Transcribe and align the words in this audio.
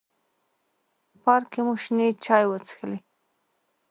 پارک 1.21 1.45
کې 1.51 1.61
مو 1.65 1.73
شنې 1.83 2.07
چای 2.23 2.43
وڅښلې. 2.47 2.99